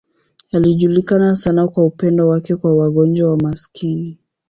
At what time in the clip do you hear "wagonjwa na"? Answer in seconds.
2.77-3.43